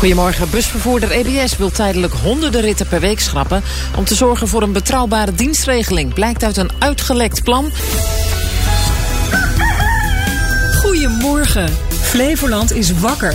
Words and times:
Goedemorgen. 0.00 0.50
Busvervoerder 0.50 1.10
EBS 1.10 1.56
wil 1.56 1.70
tijdelijk 1.70 2.12
honderden 2.12 2.60
ritten 2.60 2.86
per 2.86 3.00
week 3.00 3.20
schrappen... 3.20 3.62
om 3.96 4.04
te 4.04 4.14
zorgen 4.14 4.48
voor 4.48 4.62
een 4.62 4.72
betrouwbare 4.72 5.34
dienstregeling. 5.34 6.14
Blijkt 6.14 6.44
uit 6.44 6.56
een 6.56 6.70
uitgelekt 6.78 7.42
plan. 7.42 7.70
Goedemorgen. 10.82 11.68
Flevoland 11.90 12.72
is 12.72 12.92
wakker. 12.92 13.34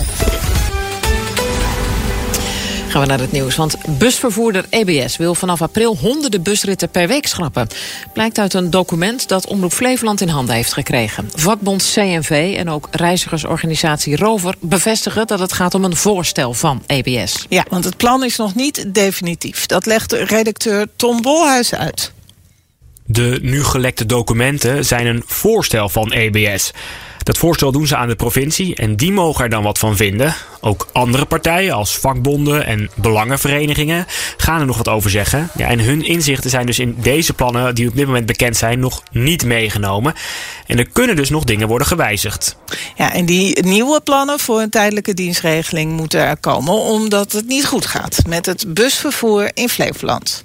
Gaan 2.96 3.04
we 3.04 3.10
naar 3.10 3.20
het 3.20 3.32
nieuws, 3.32 3.56
want 3.56 3.78
busvervoerder 3.98 4.66
EBS 4.70 5.18
wil 5.18 5.36
vanaf 5.36 5.62
april 5.62 5.98
honderden 5.98 6.42
busritten 6.42 6.90
per 6.90 7.08
week 7.08 7.28
schrappen. 7.28 7.68
Blijkt 8.14 8.40
uit 8.40 8.54
een 8.54 8.70
document 8.70 9.28
dat 9.28 9.48
Omroep 9.48 9.74
Flevoland 9.74 10.22
in 10.22 10.28
handen 10.28 10.56
heeft 10.56 10.74
gekregen. 10.74 11.30
Vakbond 11.34 11.92
CNV 11.94 12.56
en 12.58 12.70
ook 12.70 12.88
reizigersorganisatie 12.92 14.16
Rover 14.16 14.56
bevestigen 14.60 15.28
dat 15.28 15.40
het 15.40 15.54
gaat 15.54 15.74
om 15.74 15.84
een 15.84 15.96
voorstel 15.96 16.54
van 16.54 16.84
EBS. 16.88 17.46
Ja, 17.50 17.66
want 17.70 17.86
het 17.86 17.98
plan 17.98 18.24
is 18.24 18.38
nog 18.38 18.56
niet 18.56 18.94
definitief. 18.94 19.66
Dat 19.66 19.86
legt 19.86 20.12
redacteur 20.12 20.88
Tom 20.96 21.22
Bolhuis 21.22 21.74
uit. 21.74 22.12
De 23.06 23.40
nu 23.42 23.64
gelekte 23.64 24.06
documenten 24.06 24.86
zijn 24.86 25.06
een 25.06 25.24
voorstel 25.26 25.90
van 25.90 26.12
EBS. 26.12 26.72
Dat 27.26 27.38
voorstel 27.38 27.72
doen 27.72 27.88
ze 27.88 27.96
aan 27.96 28.08
de 28.08 28.16
provincie 28.16 28.76
en 28.76 28.96
die 28.96 29.12
mogen 29.12 29.44
er 29.44 29.50
dan 29.50 29.64
wat 29.64 29.80
van 29.80 29.96
vinden. 29.96 30.36
Ook 30.62 30.88
andere 30.92 31.26
partijen 31.26 31.74
als 31.74 31.98
vakbonden 31.98 32.66
en 32.66 32.90
belangenverenigingen 32.96 34.06
gaan 34.38 34.60
er 34.60 34.66
nog 34.66 34.78
wat 34.78 34.88
over 34.88 35.10
zeggen. 35.10 35.50
Ja, 35.56 35.68
en 35.68 35.80
hun 35.80 36.06
inzichten 36.06 36.50
zijn 36.50 36.66
dus 36.66 36.80
in 36.80 36.96
deze 37.02 37.34
plannen 37.34 37.76
die 37.76 37.88
op 37.88 37.96
dit 37.96 38.06
moment 38.06 38.26
bekend 38.26 38.58
zijn 38.58 38.80
nog 38.80 39.04
niet 39.12 39.46
meegenomen. 39.46 40.14
En 40.66 40.78
er 40.78 40.90
kunnen 40.90 41.16
dus 41.16 41.30
nog 41.30 41.44
dingen 41.44 41.68
worden 41.68 41.88
gewijzigd. 41.88 42.58
Ja, 42.96 43.14
en 43.14 43.26
die 43.26 43.64
nieuwe 43.64 44.02
plannen 44.02 44.40
voor 44.40 44.62
een 44.62 44.70
tijdelijke 44.70 45.14
dienstregeling 45.14 45.92
moeten 45.92 46.20
er 46.20 46.38
komen 46.38 46.74
omdat 46.74 47.32
het 47.32 47.48
niet 47.48 47.66
goed 47.66 47.86
gaat 47.86 48.20
met 48.28 48.46
het 48.46 48.74
busvervoer 48.74 49.52
in 49.54 49.70
Flevoland. 49.70 50.44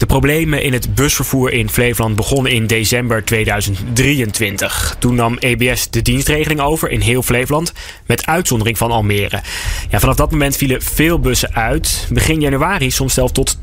De 0.00 0.06
problemen 0.06 0.62
in 0.62 0.72
het 0.72 0.94
busvervoer 0.94 1.52
in 1.52 1.68
Flevoland 1.68 2.16
begonnen 2.16 2.52
in 2.52 2.66
december 2.66 3.24
2023. 3.24 4.96
Toen 4.98 5.14
nam 5.14 5.36
EBS 5.38 5.90
de 5.90 6.02
dienstregeling 6.02 6.60
over 6.60 6.90
in 6.90 7.00
heel 7.00 7.22
Flevoland, 7.22 7.72
met 8.06 8.26
uitzondering 8.26 8.78
van 8.78 8.90
Almere. 8.90 9.42
Ja, 9.90 10.00
vanaf 10.00 10.16
dat 10.16 10.30
moment 10.30 10.56
vielen 10.56 10.82
veel 10.82 11.18
bussen 11.18 11.54
uit. 11.54 12.08
Begin 12.12 12.40
januari 12.40 12.90
soms 12.90 13.14
zelfs 13.14 13.32
tot 13.32 13.56
10% 13.56 13.60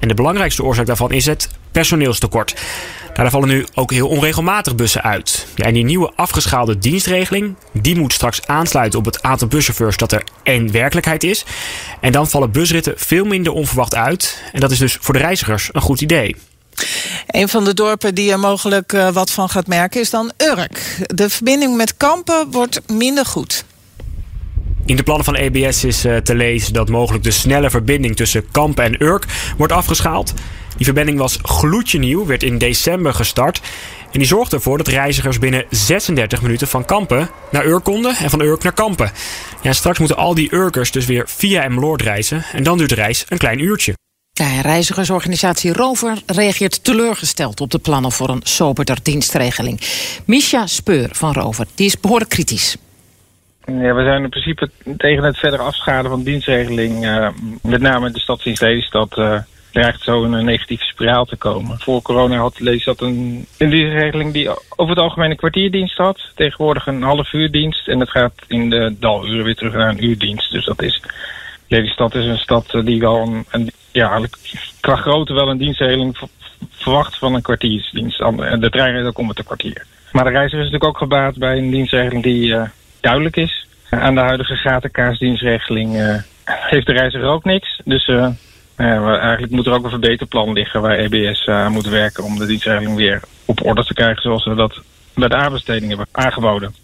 En 0.00 0.08
de 0.08 0.14
belangrijkste 0.14 0.64
oorzaak 0.64 0.86
daarvan 0.86 1.12
is 1.12 1.26
het 1.26 1.48
personeelstekort. 1.72 2.54
Daar 3.14 3.30
vallen 3.30 3.48
nu 3.48 3.66
ook 3.74 3.90
heel 3.90 4.08
onregelmatig 4.08 4.74
bussen 4.74 5.02
uit. 5.02 5.46
Ja, 5.54 5.64
en 5.64 5.74
die 5.74 5.84
nieuwe 5.84 6.12
afgeschaalde 6.16 6.78
dienstregeling 6.78 7.56
die 7.72 7.96
moet 7.96 8.12
straks 8.12 8.46
aansluiten 8.46 8.98
op 8.98 9.04
het 9.04 9.22
aantal 9.22 9.48
buschauffeurs 9.48 9.96
dat 9.96 10.12
er 10.12 10.24
één 10.42 10.72
werkelijkheid 10.72 11.22
is. 11.24 11.44
En 12.00 12.12
dan 12.12 12.28
vallen 12.28 12.50
busritten 12.50 12.94
veel 12.96 13.24
minder 13.24 13.52
onverwacht 13.52 13.94
uit. 13.94 14.42
En 14.52 14.60
dat 14.60 14.70
is 14.70 14.78
dus 14.78 14.96
voor 15.00 15.14
de 15.14 15.20
reizigers 15.20 15.68
een 15.72 15.80
goed 15.80 16.00
idee. 16.00 16.36
Een 17.26 17.48
van 17.48 17.64
de 17.64 17.74
dorpen 17.74 18.14
die 18.14 18.32
er 18.32 18.38
mogelijk 18.38 18.92
eh, 18.92 19.08
wat 19.08 19.30
van 19.30 19.48
gaat 19.48 19.66
merken 19.66 20.00
is 20.00 20.10
dan 20.10 20.32
Urk. 20.36 20.98
De 21.06 21.30
verbinding 21.30 21.76
met 21.76 21.96
Kampen 21.96 22.50
wordt 22.50 22.80
minder 22.92 23.26
goed. 23.26 23.64
In 24.86 24.96
de 24.96 25.02
plannen 25.02 25.24
van 25.24 25.34
EBS 25.34 25.84
is 25.84 26.04
eh, 26.04 26.16
te 26.16 26.34
lezen 26.34 26.72
dat 26.72 26.88
mogelijk 26.88 27.24
de 27.24 27.30
snelle 27.30 27.70
verbinding 27.70 28.16
tussen 28.16 28.50
Kampen 28.50 28.84
en 28.84 29.02
Urk 29.02 29.26
wordt 29.56 29.72
afgeschaald. 29.72 30.34
Die 30.82 30.92
verbinding 30.92 31.18
was 31.18 31.38
gloedje 31.42 31.98
nieuw, 31.98 32.26
werd 32.26 32.42
in 32.42 32.58
december 32.58 33.14
gestart. 33.14 33.60
En 34.12 34.18
die 34.18 34.28
zorgde 34.28 34.56
ervoor 34.56 34.76
dat 34.78 34.88
reizigers 34.88 35.38
binnen 35.38 35.64
36 35.70 36.42
minuten 36.42 36.68
van 36.68 36.84
Kampen 36.84 37.28
naar 37.50 37.66
Urk 37.66 37.84
konden 37.84 38.16
en 38.16 38.30
van 38.30 38.40
Urk 38.40 38.62
naar 38.62 38.72
Kampen. 38.72 39.10
Ja, 39.60 39.72
straks 39.72 39.98
moeten 39.98 40.16
al 40.16 40.34
die 40.34 40.54
Urkers 40.54 40.90
dus 40.90 41.06
weer 41.06 41.24
via 41.28 41.62
Emmeloord 41.62 42.02
reizen 42.02 42.44
en 42.52 42.62
dan 42.62 42.78
duurt 42.78 42.88
de 42.88 42.94
reis 42.94 43.24
een 43.28 43.38
klein 43.38 43.58
uurtje. 43.58 43.94
Ja, 44.32 44.60
reizigersorganisatie 44.60 45.72
Rover 45.72 46.18
reageert 46.26 46.84
teleurgesteld 46.84 47.60
op 47.60 47.70
de 47.70 47.78
plannen 47.78 48.12
voor 48.12 48.28
een 48.28 48.42
soberder 48.42 48.98
dienstregeling. 49.02 49.80
Misha 50.26 50.66
Speur 50.66 51.08
van 51.12 51.32
Rover, 51.32 51.66
die 51.74 51.86
is 51.86 52.00
behoorlijk 52.00 52.30
kritisch. 52.30 52.76
Ja, 53.66 53.94
we 53.94 54.04
zijn 54.04 54.22
in 54.22 54.30
principe 54.30 54.70
tegen 54.96 55.24
het 55.24 55.38
verder 55.38 55.60
afschalen 55.60 56.10
van 56.10 56.22
dienstregeling. 56.22 57.04
Uh, 57.04 57.28
met 57.62 57.80
name 57.80 58.10
de 58.10 58.20
stadsdienst 58.20 58.62
Lelystad 58.62 59.16
uh, 59.18 59.38
dreigt 59.72 60.02
zo 60.02 60.24
een 60.24 60.44
negatieve 60.44 60.84
spiraal 60.84 61.24
te 61.24 61.36
komen. 61.36 61.78
Voor 61.80 62.02
corona 62.02 62.36
had 62.36 62.60
Lelystad 62.60 63.00
een, 63.00 63.46
een 63.58 63.70
dienstregeling 63.70 64.32
die 64.32 64.48
over 64.76 64.94
het 64.94 65.04
algemeen 65.04 65.30
een 65.30 65.36
kwartierdienst 65.36 65.96
had. 65.96 66.20
Tegenwoordig 66.34 66.86
een 66.86 67.02
half 67.02 67.32
uurdienst. 67.32 67.88
En 67.88 68.00
het 68.00 68.10
gaat 68.10 68.34
in 68.46 68.70
de 68.70 68.94
daluren 68.98 69.44
weer 69.44 69.54
terug 69.54 69.74
naar 69.74 69.88
een 69.88 70.04
uurdienst. 70.04 70.52
Dus 70.52 70.64
dat 70.64 70.82
is... 70.82 71.02
Lelystad 71.68 72.14
is 72.14 72.24
een 72.24 72.38
stad 72.38 72.80
die 72.84 73.00
wel 73.00 73.16
een, 73.16 73.44
een 73.50 73.70
ja, 73.92 74.20
qua 74.80 74.96
grootte 74.96 75.32
wel 75.32 75.48
een 75.48 75.58
dienstregeling 75.58 76.18
verwacht 76.70 77.18
van 77.18 77.34
een 77.34 77.42
kwartiersdienst. 77.42 78.18
De 78.18 78.70
trein 78.70 78.92
rijdt 78.92 79.06
ook 79.06 79.18
een 79.18 79.44
kwartier. 79.44 79.86
Maar 80.12 80.24
de 80.24 80.30
reiziger 80.30 80.58
is 80.58 80.70
natuurlijk 80.70 80.90
ook 80.90 80.98
gebaat 80.98 81.38
bij 81.38 81.58
een 81.58 81.70
dienstregeling 81.70 82.22
die 82.22 82.46
uh, 82.46 82.62
duidelijk 83.00 83.36
is. 83.36 83.66
Aan 83.90 84.14
de 84.14 84.20
huidige 84.20 84.56
gatenkaasdienstregeling 84.56 85.96
uh, 85.96 86.16
heeft 86.44 86.86
de 86.86 86.92
reiziger 86.92 87.28
ook 87.28 87.44
niks. 87.44 87.80
Dus 87.84 88.06
eigenlijk 88.76 89.52
moet 89.52 89.66
er 89.66 89.72
ook 89.72 89.84
een 89.84 89.90
verbeterplan 89.90 90.52
liggen 90.52 90.80
waar 90.80 90.98
EBS 90.98 91.46
aan 91.46 91.72
moet 91.72 91.86
werken 91.86 92.24
om 92.24 92.38
de 92.38 92.46
dienstregeling 92.46 92.96
weer 92.96 93.20
op 93.44 93.64
orde 93.64 93.84
te 93.84 93.94
krijgen 93.94 94.22
zoals 94.22 94.44
we 94.44 94.54
dat 94.54 94.80
bij 95.14 95.28
de 95.28 95.34
aanbesteding 95.34 95.88
hebben 95.88 96.08
aangeboden. 96.12 96.74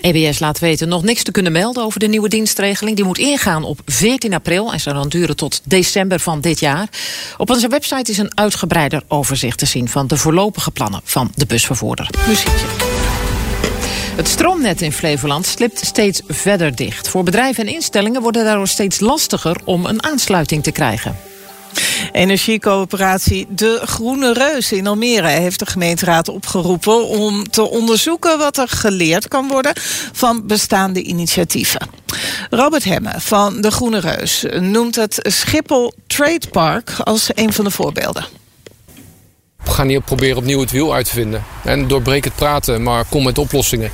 EBS 0.00 0.38
laat 0.38 0.58
weten 0.58 0.88
nog 0.88 1.02
niks 1.02 1.22
te 1.22 1.30
kunnen 1.30 1.52
melden 1.52 1.82
over 1.84 2.00
de 2.00 2.06
nieuwe 2.06 2.28
dienstregeling. 2.28 2.96
Die 2.96 3.04
moet 3.04 3.18
ingaan 3.18 3.64
op 3.64 3.80
14 3.86 4.34
april 4.34 4.72
en 4.72 4.80
zal 4.80 4.94
dan 4.94 5.08
duren 5.08 5.36
tot 5.36 5.60
december 5.64 6.20
van 6.20 6.40
dit 6.40 6.60
jaar. 6.60 6.88
Op 7.36 7.50
onze 7.50 7.68
website 7.68 8.10
is 8.10 8.18
een 8.18 8.38
uitgebreider 8.38 9.02
overzicht 9.08 9.58
te 9.58 9.66
zien... 9.66 9.88
van 9.88 10.06
de 10.06 10.16
voorlopige 10.16 10.70
plannen 10.70 11.00
van 11.04 11.32
de 11.34 11.46
busvervoerder. 11.46 12.10
Muziekje. 12.26 12.66
Het 14.16 14.28
stroomnet 14.28 14.82
in 14.82 14.92
Flevoland 14.92 15.46
slipt 15.46 15.86
steeds 15.86 16.22
verder 16.28 16.76
dicht. 16.76 17.08
Voor 17.08 17.22
bedrijven 17.22 17.66
en 17.66 17.74
instellingen 17.74 18.22
wordt 18.22 18.36
het 18.36 18.46
daardoor 18.46 18.68
steeds 18.68 19.00
lastiger 19.00 19.56
om 19.64 19.86
een 19.86 20.02
aansluiting 20.02 20.62
te 20.62 20.72
krijgen. 20.72 21.16
Energiecoöperatie 22.12 23.46
De 23.48 23.80
Groene 23.84 24.32
Reus 24.32 24.72
in 24.72 24.86
Almere 24.86 25.28
heeft 25.28 25.58
de 25.58 25.66
gemeenteraad 25.66 26.28
opgeroepen 26.28 27.08
om 27.08 27.50
te 27.50 27.62
onderzoeken 27.62 28.38
wat 28.38 28.58
er 28.58 28.68
geleerd 28.68 29.28
kan 29.28 29.48
worden 29.48 29.72
van 30.12 30.46
bestaande 30.46 31.02
initiatieven. 31.02 31.88
Robert 32.50 32.84
Hemme 32.84 33.12
van 33.16 33.60
De 33.60 33.70
Groene 33.70 34.00
Reus 34.00 34.44
noemt 34.60 34.96
het 34.96 35.18
Schiphol 35.22 35.92
Trade 36.06 36.48
Park 36.50 36.92
als 36.98 37.30
een 37.34 37.52
van 37.52 37.64
de 37.64 37.70
voorbeelden. 37.70 38.24
We 39.64 39.70
gaan 39.70 39.88
hier 39.88 40.00
proberen 40.00 40.36
opnieuw 40.36 40.60
het 40.60 40.70
wiel 40.70 40.94
uit 40.94 41.04
te 41.04 41.12
vinden. 41.12 41.44
En 41.64 41.88
doorbreek 41.88 42.24
het 42.24 42.34
praten, 42.34 42.82
maar 42.82 43.04
kom 43.08 43.24
met 43.24 43.38
oplossingen. 43.38 43.90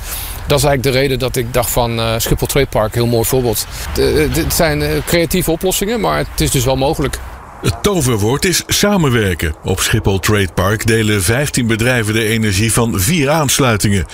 Dat 0.47 0.57
is 0.57 0.63
eigenlijk 0.63 0.83
de 0.83 1.01
reden 1.01 1.19
dat 1.19 1.35
ik 1.35 1.53
dacht 1.53 1.71
van 1.71 1.99
uh, 1.99 2.13
Schiphol 2.17 2.47
Trade 2.47 2.65
Park, 2.65 2.93
heel 2.93 3.07
mooi 3.07 3.25
voorbeeld. 3.25 3.65
Het 3.93 4.53
zijn 4.53 4.81
eh, 4.81 4.89
creatieve 5.05 5.51
oplossingen, 5.51 5.99
maar 5.99 6.17
het 6.17 6.41
is 6.41 6.51
dus 6.51 6.65
wel 6.65 6.75
mogelijk. 6.75 7.19
Het 7.61 7.83
toverwoord 7.83 8.45
is 8.45 8.63
samenwerken. 8.67 9.55
Op 9.63 9.79
Schiphol 9.79 10.19
Trade 10.19 10.53
Park 10.53 10.87
delen 10.87 11.23
15 11.23 11.67
bedrijven 11.67 12.13
de 12.13 12.25
energie 12.25 12.73
van 12.73 12.99
vier 12.99 13.29
aansluitingen. 13.29 14.05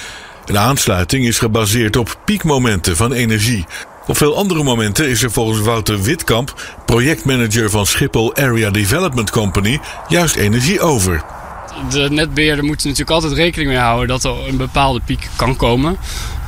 Een 0.46 0.58
aansluiting 0.58 1.26
is 1.26 1.40
gebaseerd 1.40 1.96
op 1.96 2.20
piekmomenten 2.26 2.96
van 2.96 3.14
energie. 3.14 3.66
Op 4.08 4.18
veel 4.18 4.36
andere 4.36 4.64
momenten 4.64 5.10
is 5.10 5.24
er 5.24 5.32
volgens 5.32 5.60
Wouter 5.60 6.02
Witkamp, 6.02 6.76
projectmanager 6.86 7.70
van 7.70 7.86
Schiphol 7.86 8.36
Area 8.36 8.70
Development 8.70 9.30
Company, 9.30 9.80
juist 10.08 10.36
energie 10.36 10.80
over. 10.80 11.24
De 11.90 12.10
netbeheerder 12.10 12.66
moet 12.66 12.84
natuurlijk 12.84 13.10
altijd 13.10 13.34
rekening 13.34 13.70
mee 13.70 13.80
houden 13.80 14.08
dat 14.08 14.24
er 14.24 14.48
een 14.48 14.58
bepaalde 14.58 15.00
piek 15.06 15.28
kan 15.36 15.56
komen. 15.56 15.98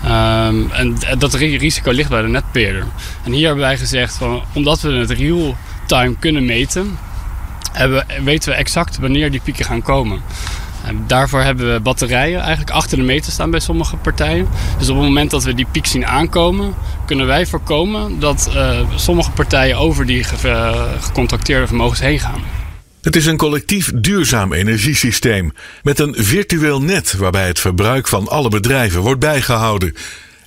Um, 0.05 0.71
en 0.71 0.97
dat 1.17 1.33
risico 1.33 1.91
ligt 1.91 2.09
bij 2.09 2.21
de 2.21 2.27
netbeheerder. 2.27 2.85
En 3.23 3.31
hier 3.31 3.45
hebben 3.45 3.63
wij 3.63 3.77
gezegd, 3.77 4.15
van, 4.15 4.43
omdat 4.53 4.81
we 4.81 4.91
het 4.91 5.11
real 5.11 5.57
time 5.87 6.15
kunnen 6.19 6.45
meten, 6.45 6.97
hebben, 7.71 8.05
weten 8.23 8.49
we 8.49 8.55
exact 8.55 8.99
wanneer 8.99 9.31
die 9.31 9.41
pieken 9.43 9.65
gaan 9.65 9.81
komen. 9.81 10.21
En 10.85 11.03
daarvoor 11.07 11.41
hebben 11.41 11.73
we 11.73 11.79
batterijen 11.79 12.39
eigenlijk 12.39 12.71
achter 12.71 12.97
de 12.97 13.03
meter 13.03 13.31
staan 13.31 13.51
bij 13.51 13.59
sommige 13.59 13.95
partijen. 13.95 14.47
Dus 14.77 14.89
op 14.89 14.95
het 14.95 15.05
moment 15.05 15.31
dat 15.31 15.43
we 15.43 15.53
die 15.53 15.67
piek 15.71 15.85
zien 15.85 16.05
aankomen, 16.05 16.73
kunnen 17.05 17.27
wij 17.27 17.45
voorkomen 17.45 18.19
dat 18.19 18.49
uh, 18.53 18.79
sommige 18.95 19.31
partijen 19.31 19.77
over 19.77 20.05
die 20.05 20.23
ge 20.23 20.95
gecontracteerde 20.99 21.67
vermogens 21.67 21.99
heen 21.99 22.19
gaan. 22.19 22.41
Het 23.01 23.15
is 23.15 23.25
een 23.25 23.37
collectief 23.37 23.91
duurzaam 23.95 24.53
energiesysteem 24.53 25.53
met 25.83 25.99
een 25.99 26.15
virtueel 26.17 26.81
net 26.81 27.13
waarbij 27.13 27.47
het 27.47 27.59
verbruik 27.59 28.07
van 28.07 28.27
alle 28.27 28.49
bedrijven 28.49 29.01
wordt 29.01 29.19
bijgehouden. 29.19 29.95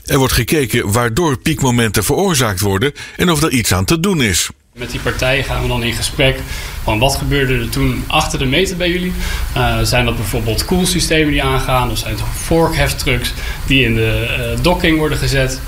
Er 0.05 0.19
wordt 0.19 0.33
gekeken 0.33 0.93
waardoor 0.93 1.39
piekmomenten 1.39 2.05
veroorzaakt 2.05 2.61
worden 2.61 2.93
en 3.17 3.31
of 3.31 3.43
er 3.43 3.51
iets 3.51 3.75
aan 3.75 3.85
te 3.85 4.01
doen 4.01 4.23
is. 4.23 4.51
Met 4.75 4.91
die 4.91 5.01
partijen 5.01 5.45
gaan 5.45 5.63
we 5.63 5.69
dan 5.69 5.83
in 5.83 5.93
gesprek 5.93 6.41
van 6.83 6.99
wat 6.99 7.17
gebeurde 7.17 7.59
er 7.59 7.69
toen 7.69 8.05
achter 8.07 8.39
de 8.39 8.45
meter 8.45 8.77
bij 8.77 8.91
jullie. 8.91 9.13
Uh, 9.57 9.79
zijn 9.83 10.05
dat 10.05 10.17
bijvoorbeeld 10.17 10.65
koelsystemen 10.65 11.33
die 11.33 11.43
aangaan 11.43 11.91
of 11.91 11.99
zijn 11.99 12.15
het 12.15 12.23
vorkheftrucks 12.33 13.33
die 13.67 13.85
in 13.85 13.95
de 13.95 14.37
uh, 14.39 14.63
docking 14.63 14.99
worden 14.99 15.19
gezet. 15.19 15.61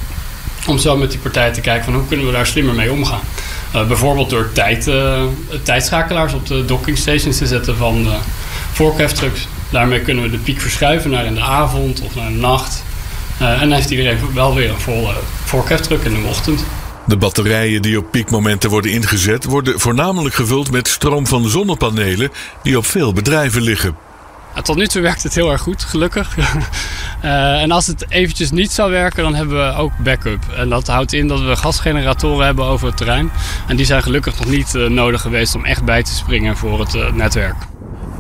Om 0.67 0.79
zo 0.79 0.97
met 0.97 1.11
die 1.11 1.21
partijen 1.21 1.53
te 1.53 1.61
kijken 1.61 1.85
van 1.85 1.95
hoe 1.95 2.07
kunnen 2.07 2.27
we 2.27 2.33
daar 2.33 2.47
slimmer 2.47 2.75
mee 2.75 2.93
omgaan. 2.93 3.21
Uh, 3.75 3.87
bijvoorbeeld 3.87 4.31
door 4.31 4.53
tijd, 4.53 4.91
tijdschakelaars 5.63 6.33
op 6.33 6.47
de 6.47 6.65
docking 6.65 6.99
stations 6.99 7.39
te 7.39 7.47
zetten 7.47 7.77
van 7.77 8.07
uh, 8.07 8.15
voorkeftrucks. 8.73 9.49
Daarmee 9.71 10.01
kunnen 10.01 10.25
we 10.25 10.31
de 10.31 10.39
piek 10.39 10.61
verschuiven 10.61 11.11
naar 11.11 11.25
in 11.25 11.35
de 11.35 11.41
avond 11.41 12.01
of 12.01 12.15
naar 12.15 12.29
de 12.29 12.35
nacht. 12.35 12.83
en 13.39 13.59
dan 13.59 13.73
heeft 13.73 13.91
iedereen 13.91 14.19
wel 14.35 14.55
weer 14.55 14.71
een 14.71 14.81
volle 14.81 15.15
voorkeftruck 15.45 16.03
in 16.03 16.15
de 16.15 16.29
ochtend. 16.29 16.65
De 17.07 17.17
batterijen 17.17 17.83
die 17.83 17.99
op 17.99 18.11
piekmomenten 18.11 18.71
worden 18.71 18.91
ingezet, 18.91 19.45
worden 19.45 19.81
voornamelijk 19.81 20.35
gevuld 20.35 20.71
met 20.71 20.89
stroom 20.89 21.27
van 21.27 21.49
zonnepanelen 21.49 22.31
die 22.63 22.79
op 22.79 22.87
veel 22.87 23.13
bedrijven 23.13 23.63
liggen. 23.63 23.97
Tot 24.63 24.77
nu 24.77 24.87
toe 24.87 25.03
werkt 25.03 25.23
het 25.23 25.35
heel 25.35 25.51
erg 25.51 25.61
goed, 25.61 25.83
gelukkig. 25.83 26.37
uh, 26.37 27.63
en 27.63 27.71
als 27.71 27.87
het 27.87 28.05
eventjes 28.09 28.51
niet 28.51 28.73
zou 28.73 28.91
werken, 28.91 29.23
dan 29.23 29.35
hebben 29.35 29.67
we 29.67 29.75
ook 29.75 29.93
backup. 29.99 30.45
En 30.57 30.69
dat 30.69 30.87
houdt 30.87 31.13
in 31.13 31.29
dat 31.29 31.41
we 31.41 31.57
gasgeneratoren 31.57 32.47
hebben 32.47 32.65
over 32.65 32.87
het 32.87 32.97
terrein. 32.97 33.31
En 33.67 33.77
die 33.77 33.87
zijn 33.87 34.03
gelukkig 34.03 34.39
nog 34.39 34.49
niet 34.49 34.75
uh, 34.75 34.89
nodig 34.89 35.21
geweest 35.21 35.55
om 35.55 35.65
echt 35.65 35.85
bij 35.85 36.03
te 36.03 36.15
springen 36.15 36.57
voor 36.57 36.81
het 36.81 36.95
uh, 36.95 37.13
netwerk. 37.13 37.57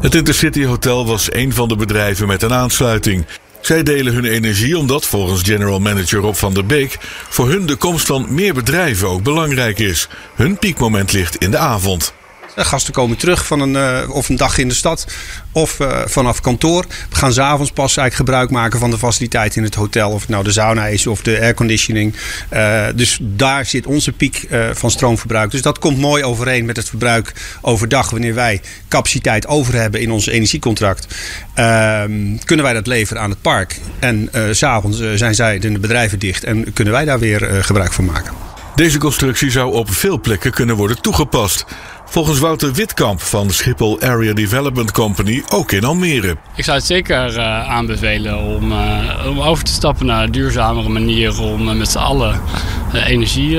Het 0.00 0.14
Intercity 0.14 0.64
Hotel 0.64 1.06
was 1.06 1.32
een 1.32 1.52
van 1.52 1.68
de 1.68 1.76
bedrijven 1.76 2.26
met 2.26 2.42
een 2.42 2.52
aansluiting. 2.52 3.26
Zij 3.62 3.82
delen 3.82 4.14
hun 4.14 4.24
energie 4.24 4.78
omdat, 4.78 5.06
volgens 5.06 5.42
general 5.42 5.80
manager 5.80 6.20
Rob 6.20 6.34
van 6.34 6.54
der 6.54 6.66
Beek, 6.66 6.96
voor 7.28 7.48
hun 7.48 7.66
de 7.66 7.76
komst 7.76 8.06
van 8.06 8.26
meer 8.28 8.54
bedrijven 8.54 9.08
ook 9.08 9.22
belangrijk 9.22 9.78
is. 9.78 10.08
Hun 10.34 10.58
piekmoment 10.58 11.12
ligt 11.12 11.36
in 11.36 11.50
de 11.50 11.58
avond. 11.58 12.14
De 12.54 12.64
gasten 12.64 12.92
komen 12.92 13.16
terug 13.16 13.46
van 13.46 13.60
een, 13.60 14.04
uh, 14.04 14.14
of 14.14 14.28
een 14.28 14.36
dag 14.36 14.58
in 14.58 14.68
de 14.68 14.74
stad 14.74 15.06
of 15.52 15.78
uh, 15.78 16.00
vanaf 16.04 16.40
kantoor. 16.40 16.84
We 17.10 17.16
gaan 17.16 17.32
s'avonds 17.32 17.70
pas 17.70 17.96
eigenlijk 17.96 18.14
gebruik 18.14 18.50
maken 18.50 18.78
van 18.78 18.90
de 18.90 18.98
faciliteit 18.98 19.56
in 19.56 19.62
het 19.62 19.74
hotel. 19.74 20.10
Of 20.10 20.20
het 20.20 20.28
nou 20.28 20.44
de 20.44 20.52
sauna 20.52 20.86
is 20.86 21.06
of 21.06 21.22
de 21.22 21.40
airconditioning. 21.40 22.14
Dus 22.94 23.18
daar 23.20 23.66
zit 23.66 23.86
onze 23.86 24.12
piek 24.12 24.46
van 24.72 24.90
stroomverbruik. 24.90 25.50
Dus 25.50 25.62
dat 25.62 25.78
komt 25.78 25.98
mooi 25.98 26.24
overeen 26.24 26.64
met 26.64 26.76
het 26.76 26.88
verbruik 26.88 27.32
overdag. 27.60 28.10
Wanneer 28.10 28.34
wij 28.34 28.60
capaciteit 28.88 29.46
over 29.46 29.74
hebben 29.74 30.00
in 30.00 30.10
ons 30.10 30.26
energiecontract. 30.26 31.06
Ehm, 31.54 32.36
kunnen 32.44 32.64
wij 32.64 32.74
dat 32.74 32.86
leveren 32.86 33.22
aan 33.22 33.30
het 33.30 33.42
park. 33.42 33.78
En 33.98 34.30
s'avonds 34.50 35.00
zijn 35.14 35.34
zij 35.34 35.58
de 35.58 35.78
bedrijven 35.78 36.18
dicht. 36.18 36.44
En 36.44 36.72
kunnen 36.72 36.92
wij 36.92 37.04
daar 37.04 37.18
weer 37.18 37.64
gebruik 37.64 37.92
van 37.92 38.04
maken. 38.04 38.51
Deze 38.74 38.98
constructie 38.98 39.50
zou 39.50 39.72
op 39.72 39.90
veel 39.90 40.20
plekken 40.20 40.50
kunnen 40.50 40.76
worden 40.76 41.02
toegepast. 41.02 41.64
Volgens 42.04 42.38
Wouter 42.38 42.72
Witkamp 42.72 43.20
van 43.20 43.50
Schiphol 43.50 44.00
Area 44.00 44.32
Development 44.32 44.90
Company 44.90 45.42
ook 45.48 45.72
in 45.72 45.84
Almere. 45.84 46.36
Ik 46.56 46.64
zou 46.64 46.76
het 46.76 46.86
zeker 46.86 47.36
uh, 47.36 47.70
aanbevelen 47.70 48.38
om, 48.38 48.72
uh, 48.72 49.26
om 49.28 49.40
over 49.40 49.64
te 49.64 49.72
stappen 49.72 50.06
naar 50.06 50.24
een 50.24 50.32
duurzamere 50.32 50.88
manier 50.88 51.40
om 51.40 51.68
uh, 51.68 51.74
met 51.74 51.88
z'n 51.88 51.98
allen 51.98 52.40
energie 52.92 53.58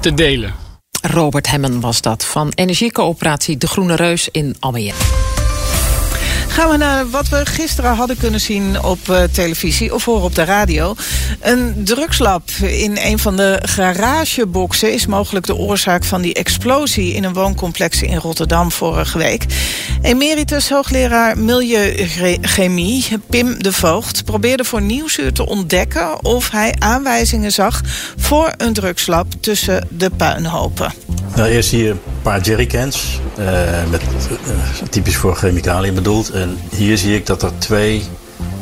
te 0.00 0.14
delen. 0.14 0.54
Robert 1.02 1.50
Hemmen 1.50 1.80
was 1.80 2.00
dat 2.00 2.24
van 2.24 2.52
Energiecoöperatie 2.54 3.56
De 3.56 3.66
Groene 3.66 3.96
Reus 3.96 4.28
in 4.28 4.56
Almere. 4.60 5.33
Gaan 6.54 6.70
we 6.70 6.76
naar 6.76 7.10
wat 7.10 7.28
we 7.28 7.46
gisteren 7.46 7.94
hadden 7.94 8.16
kunnen 8.16 8.40
zien 8.40 8.82
op 8.82 8.98
uh, 9.10 9.22
televisie 9.22 9.94
of 9.94 10.04
horen 10.04 10.22
op 10.22 10.34
de 10.34 10.44
radio. 10.44 10.94
Een 11.40 11.84
drugslab 11.84 12.48
in 12.60 12.96
een 13.00 13.18
van 13.18 13.36
de 13.36 13.58
garageboxen 13.62 14.92
is 14.92 15.06
mogelijk 15.06 15.46
de 15.46 15.56
oorzaak 15.56 16.04
van 16.04 16.22
die 16.22 16.34
explosie 16.34 17.14
in 17.14 17.24
een 17.24 17.32
wooncomplex 17.32 18.02
in 18.02 18.16
Rotterdam 18.16 18.72
vorige 18.72 19.18
week. 19.18 19.44
Emeritus 20.02 20.70
hoogleraar 20.70 21.38
Milieuchemie 21.38 23.04
Pim 23.30 23.62
de 23.62 23.72
Voogd 23.72 24.24
probeerde 24.24 24.64
voor 24.64 24.82
Nieuwsuur 24.82 25.32
te 25.32 25.46
ontdekken 25.46 26.24
of 26.24 26.50
hij 26.50 26.74
aanwijzingen 26.78 27.52
zag 27.52 27.80
voor 28.16 28.52
een 28.56 28.72
drugslab 28.72 29.26
tussen 29.40 29.88
de 29.90 30.10
puinhopen. 30.10 30.92
Nou, 31.34 31.48
eerst 31.48 31.70
hier 31.70 31.96
paar 32.24 32.40
jerrycans, 32.40 33.20
uh, 33.38 33.46
met, 33.90 34.02
uh, 34.02 34.88
typisch 34.90 35.16
voor 35.16 35.36
chemicaliën 35.36 35.94
bedoeld. 35.94 36.30
En 36.30 36.58
hier 36.70 36.98
zie 36.98 37.14
ik 37.14 37.26
dat 37.26 37.42
er 37.42 37.58
twee, 37.58 38.02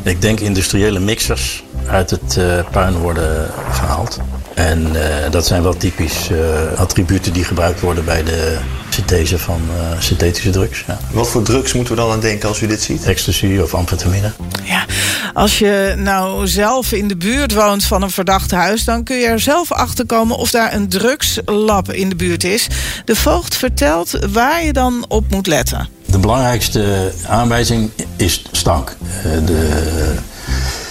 ik 0.03 0.21
denk 0.21 0.41
industriële 0.41 0.99
mixers 0.99 1.65
uit 1.87 2.11
het 2.11 2.37
uh, 2.39 2.71
puin 2.71 2.99
worden 2.99 3.51
gehaald. 3.71 4.19
En 4.55 4.87
dat 5.31 5.47
zijn 5.47 5.63
wel 5.63 5.77
typisch 5.77 6.31
attributen 6.77 7.33
die 7.33 7.45
gebruikt 7.45 7.81
worden 7.81 8.05
bij 8.05 8.23
de 8.23 8.59
synthese 8.93 9.39
van 9.39 9.61
uh, 9.77 10.01
synthetische 10.01 10.51
drugs. 10.51 10.85
Ja. 10.87 10.99
Wat 11.11 11.29
voor 11.29 11.43
drugs 11.43 11.73
moeten 11.73 11.95
we 11.95 12.01
dan 12.01 12.11
aan 12.11 12.21
denken 12.21 12.49
als 12.49 12.61
u 12.61 12.67
dit 12.67 12.83
ziet? 12.83 13.05
Ecstasy 13.05 13.59
of 13.63 13.75
amfetamine. 13.75 14.33
Ja, 14.65 14.85
als 15.33 15.59
je 15.59 15.95
nou 15.97 16.49
zelf 16.49 16.93
in 16.93 17.09
de 17.09 17.17
buurt 17.17 17.55
woont 17.55 17.85
van 17.85 18.03
een 18.03 18.11
verdacht 18.11 18.51
huis... 18.51 18.85
dan 18.85 19.05
kun 19.05 19.17
je 19.17 19.27
er 19.27 19.41
zelf 19.41 19.73
achter 19.73 20.07
komen 20.07 20.37
of 20.37 20.51
daar 20.51 20.75
een 20.75 20.89
drugslab 20.89 21.93
in 21.93 22.09
de 22.09 22.17
buurt 22.17 22.45
is. 22.45 22.67
De 23.05 23.17
voogd 23.17 23.57
vertelt 23.57 24.19
waar 24.33 24.65
je 24.65 24.73
dan 24.73 25.05
op 25.09 25.31
moet 25.31 25.47
letten. 25.47 25.89
De 26.07 26.19
belangrijkste 26.19 27.13
aanwijzing 27.27 27.91
is 28.17 28.43
stank. 28.53 28.97
De 29.45 30.15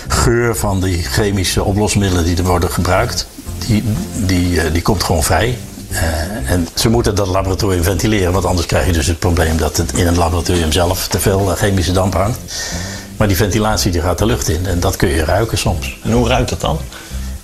geur 0.08 0.56
van 0.56 0.82
die 0.82 1.04
chemische 1.04 1.64
oplosmiddelen 1.64 2.24
die 2.24 2.38
er 2.38 2.44
worden 2.44 2.72
gebruikt... 2.72 3.28
die, 3.68 3.84
die, 4.16 4.72
die 4.72 4.82
komt 4.82 5.04
gewoon 5.04 5.24
vrij. 5.24 5.58
Uh, 5.92 6.52
en 6.52 6.68
ze 6.74 6.90
moeten 6.90 7.16
dat 7.16 7.28
laboratorium 7.28 7.84
ventileren, 7.84 8.32
want 8.32 8.46
anders 8.46 8.68
krijg 8.68 8.86
je 8.86 8.92
dus 8.92 9.08
het 9.08 9.20
probleem 9.20 9.58
dat 9.58 9.78
het 9.78 9.94
in 9.94 10.08
het 10.08 10.18
laboratorium 10.18 10.72
zelf 10.72 11.08
te 11.08 11.20
veel 11.20 11.46
chemische 11.46 11.92
damp 11.92 12.14
hangt. 12.14 12.40
Maar 13.18 13.28
die 13.28 13.38
ventilatie 13.38 13.92
die 13.92 14.02
gaat 14.02 14.18
de 14.18 14.26
lucht 14.26 14.50
in 14.50 14.66
en 14.66 14.80
dat 14.80 14.96
kun 14.96 15.10
je 15.10 15.26
ruiken 15.26 15.58
soms. 15.58 15.98
En 16.04 16.12
hoe 16.12 16.28
ruikt 16.28 16.50
dat 16.50 16.62
dan? 16.62 16.80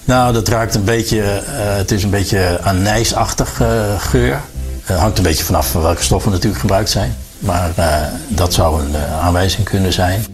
Nou, 0.05 0.33
dat 0.33 0.47
ruikt 0.47 0.75
een 0.75 0.83
beetje, 0.83 1.17
uh, 1.17 1.75
het 1.75 1.91
is 1.91 2.03
een 2.03 2.09
beetje 2.09 2.59
anijsachtig 2.61 3.61
uh, 3.61 3.67
geur. 3.97 4.41
Het 4.83 4.97
hangt 4.97 5.17
een 5.17 5.23
beetje 5.23 5.43
vanaf 5.43 5.73
welke 5.73 6.03
stoffen 6.03 6.31
natuurlijk 6.31 6.61
gebruikt 6.61 6.89
zijn. 6.89 7.15
Maar 7.39 7.71
dat 8.27 8.53
zou 8.53 8.81
een 8.81 8.95
aanwijzing 9.21 9.65
kunnen 9.65 9.93
zijn. 9.93 10.25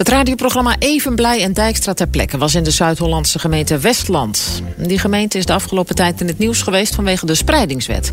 Het 0.00 0.08
radioprogramma 0.08 0.76
Even 0.78 1.14
Blij 1.14 1.42
en 1.42 1.52
Dijkstra 1.52 1.94
ter 1.94 2.08
plekke 2.08 2.38
was 2.38 2.54
in 2.54 2.64
de 2.64 2.70
Zuid-Hollandse 2.70 3.38
gemeente 3.38 3.78
Westland. 3.78 4.62
Die 4.76 4.98
gemeente 4.98 5.38
is 5.38 5.46
de 5.46 5.52
afgelopen 5.52 5.94
tijd 5.94 6.20
in 6.20 6.26
het 6.26 6.38
nieuws 6.38 6.62
geweest 6.62 6.94
vanwege 6.94 7.26
de 7.26 7.34
spreidingswet. 7.34 8.10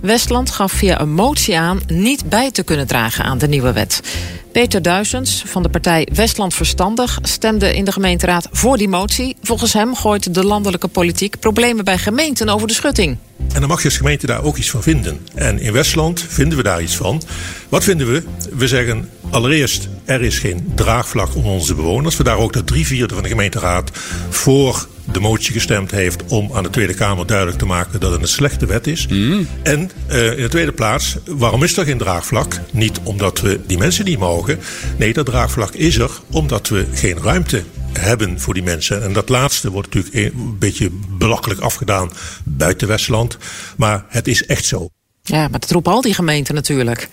Westland 0.00 0.50
gaf 0.50 0.72
via 0.72 1.00
een 1.00 1.12
motie 1.12 1.58
aan 1.58 1.80
niet 1.86 2.28
bij 2.28 2.50
te 2.50 2.62
kunnen 2.62 2.86
dragen 2.86 3.24
aan 3.24 3.38
de 3.38 3.48
nieuwe 3.48 3.72
wet. 3.72 4.00
Peter 4.52 4.82
Duisens 4.82 5.42
van 5.46 5.62
de 5.62 5.68
partij 5.68 6.08
Westland 6.12 6.54
Verstandig 6.54 7.18
stemde 7.22 7.76
in 7.76 7.84
de 7.84 7.92
gemeenteraad 7.92 8.48
voor 8.52 8.76
die 8.76 8.88
motie. 8.88 9.36
Volgens 9.42 9.72
hem 9.72 9.94
gooit 9.94 10.34
de 10.34 10.44
landelijke 10.44 10.88
politiek 10.88 11.38
problemen 11.38 11.84
bij 11.84 11.98
gemeenten 11.98 12.48
over 12.48 12.68
de 12.68 12.74
schutting. 12.74 13.16
En 13.52 13.60
dan 13.60 13.68
mag 13.68 13.78
je 13.78 13.88
als 13.88 13.96
gemeente 13.96 14.26
daar 14.26 14.42
ook 14.42 14.56
iets 14.56 14.70
van 14.70 14.82
vinden. 14.82 15.26
En 15.34 15.58
in 15.58 15.72
Westland 15.72 16.24
vinden 16.28 16.58
we 16.58 16.64
daar 16.64 16.82
iets 16.82 16.96
van. 16.96 17.22
Wat 17.68 17.84
vinden 17.84 18.12
we? 18.12 18.22
We 18.56 18.68
zeggen 18.68 19.08
allereerst, 19.30 19.88
er 20.08 20.22
is 20.22 20.38
geen 20.38 20.72
draagvlak 20.74 21.34
onder 21.34 21.52
onze 21.52 21.74
bewoners. 21.74 22.16
We 22.16 22.24
daar 22.24 22.38
ook 22.38 22.52
dat 22.52 22.66
drie 22.66 22.86
vierde 22.86 23.14
van 23.14 23.22
de 23.22 23.28
gemeenteraad 23.28 23.90
voor 24.28 24.86
de 25.12 25.20
motie 25.20 25.52
gestemd 25.52 25.90
heeft 25.90 26.22
om 26.28 26.50
aan 26.52 26.62
de 26.62 26.70
Tweede 26.70 26.94
Kamer 26.94 27.26
duidelijk 27.26 27.58
te 27.58 27.66
maken 27.66 28.00
dat 28.00 28.12
het 28.12 28.20
een 28.22 28.28
slechte 28.28 28.66
wet 28.66 28.86
is. 28.86 29.06
Mm. 29.06 29.48
En 29.62 29.90
uh, 30.10 30.30
in 30.30 30.42
de 30.42 30.48
tweede 30.48 30.72
plaats, 30.72 31.16
waarom 31.26 31.62
is 31.62 31.76
er 31.76 31.84
geen 31.84 31.98
draagvlak? 31.98 32.60
Niet 32.70 33.00
omdat 33.02 33.40
we 33.40 33.60
die 33.66 33.78
mensen 33.78 34.04
niet 34.04 34.18
mogen. 34.18 34.58
Nee, 34.96 35.12
dat 35.12 35.26
draagvlak 35.26 35.74
is 35.74 35.98
er 35.98 36.10
omdat 36.30 36.68
we 36.68 36.86
geen 36.92 37.22
ruimte 37.22 37.62
hebben 37.92 38.40
voor 38.40 38.54
die 38.54 38.62
mensen. 38.62 39.02
En 39.02 39.12
dat 39.12 39.28
laatste 39.28 39.70
wordt 39.70 39.94
natuurlijk 39.94 40.34
een 40.34 40.58
beetje 40.58 40.90
belachelijk 41.18 41.60
afgedaan 41.60 42.10
buiten 42.44 42.88
Westland. 42.88 43.38
Maar 43.76 44.04
het 44.08 44.28
is 44.28 44.46
echt 44.46 44.64
zo. 44.64 44.88
Ja, 45.22 45.48
maar 45.48 45.60
dat 45.60 45.70
roepen 45.70 45.92
al 45.92 46.00
die 46.00 46.14
gemeenten 46.14 46.54
natuurlijk. 46.54 47.08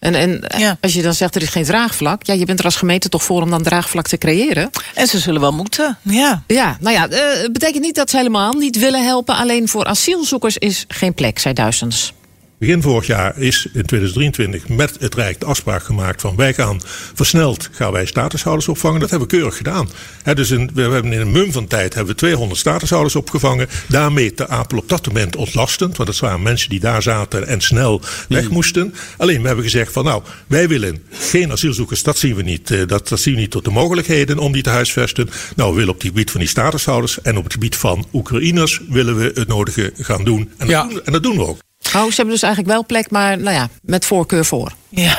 En, 0.00 0.14
en 0.14 0.44
ja. 0.58 0.76
als 0.80 0.92
je 0.92 1.02
dan 1.02 1.14
zegt 1.14 1.34
er 1.34 1.42
is 1.42 1.48
geen 1.48 1.64
draagvlak, 1.64 2.26
ja, 2.26 2.34
je 2.34 2.44
bent 2.44 2.58
er 2.58 2.64
als 2.64 2.76
gemeente 2.76 3.08
toch 3.08 3.22
voor 3.22 3.42
om 3.42 3.50
dan 3.50 3.62
draagvlak 3.62 4.06
te 4.06 4.18
creëren. 4.18 4.70
En 4.94 5.06
ze 5.06 5.18
zullen 5.18 5.40
wel 5.40 5.52
moeten, 5.52 5.98
ja. 6.02 6.42
Ja, 6.46 6.76
nou 6.80 6.94
ja, 6.94 7.02
het 7.02 7.12
uh, 7.12 7.52
betekent 7.52 7.82
niet 7.82 7.94
dat 7.94 8.10
ze 8.10 8.16
helemaal 8.16 8.52
niet 8.52 8.78
willen 8.78 9.04
helpen. 9.04 9.36
Alleen 9.36 9.68
voor 9.68 9.84
asielzoekers 9.84 10.58
is 10.58 10.84
geen 10.88 11.14
plek, 11.14 11.38
zei 11.38 11.54
Duizends. 11.54 12.12
Begin 12.60 12.82
vorig 12.82 13.06
jaar 13.06 13.38
is 13.38 13.66
in 13.72 13.84
2023 13.86 14.68
met 14.68 14.96
het 14.98 15.14
Rijk 15.14 15.40
de 15.40 15.46
afspraak 15.46 15.82
gemaakt 15.82 16.20
van 16.20 16.36
wij 16.36 16.54
gaan 16.54 16.80
versneld 17.14 17.68
gaan 17.72 17.92
wij 17.92 18.06
statushouders 18.06 18.68
opvangen. 18.68 19.00
Dat 19.00 19.10
hebben 19.10 19.28
we 19.28 19.34
keurig 19.34 19.56
gedaan. 19.56 19.88
dus 20.34 20.50
in, 20.50 20.70
we 20.74 20.82
hebben 20.82 21.12
in 21.12 21.20
een 21.20 21.30
mum 21.30 21.52
van 21.52 21.66
tijd 21.66 21.94
hebben 21.94 22.12
we 22.12 22.18
200 22.18 22.60
statushouders 22.60 23.16
opgevangen. 23.16 23.68
Daarmee 23.88 24.34
te 24.34 24.48
Apel 24.48 24.78
op 24.78 24.88
dat 24.88 25.06
moment 25.06 25.36
ontlastend. 25.36 25.96
Want 25.96 26.08
dat 26.08 26.18
waren 26.18 26.42
mensen 26.42 26.70
die 26.70 26.80
daar 26.80 27.02
zaten 27.02 27.46
en 27.46 27.60
snel 27.60 28.02
weg 28.28 28.44
hmm. 28.44 28.52
moesten. 28.52 28.94
Alleen 29.16 29.40
we 29.40 29.46
hebben 29.46 29.64
gezegd 29.64 29.92
van 29.92 30.04
nou, 30.04 30.22
wij 30.46 30.68
willen 30.68 31.02
geen 31.10 31.52
asielzoekers. 31.52 32.02
Dat 32.02 32.18
zien 32.18 32.34
we 32.34 32.42
niet. 32.42 32.70
Eh, 32.70 32.86
dat, 32.86 33.08
dat 33.08 33.20
zien 33.20 33.34
we 33.34 33.40
niet 33.40 33.50
tot 33.50 33.64
de 33.64 33.70
mogelijkheden 33.70 34.38
om 34.38 34.52
die 34.52 34.62
te 34.62 34.70
huisvesten. 34.70 35.30
Nou, 35.56 35.70
we 35.70 35.76
willen 35.76 35.94
op 35.94 35.98
het 35.98 36.06
gebied 36.06 36.30
van 36.30 36.40
die 36.40 36.48
statushouders 36.48 37.20
en 37.22 37.36
op 37.36 37.44
het 37.44 37.52
gebied 37.52 37.76
van 37.76 38.06
Oekraïners 38.12 38.80
willen 38.88 39.16
we 39.16 39.30
het 39.34 39.48
nodige 39.48 39.92
gaan 39.96 40.24
doen. 40.24 40.50
En 40.56 40.66
dat, 40.66 40.90
doen, 40.90 41.04
en 41.04 41.12
dat 41.12 41.22
doen 41.22 41.36
we 41.36 41.46
ook. 41.46 41.58
Oh, 41.86 42.04
ze 42.04 42.14
hebben 42.14 42.34
dus 42.34 42.42
eigenlijk 42.42 42.72
wel 42.72 42.84
plek, 42.86 43.10
maar 43.10 43.38
nou 43.38 43.56
ja, 43.56 43.68
met 43.82 44.04
voorkeur 44.04 44.44
voor. 44.44 44.72
Ja. 44.88 45.18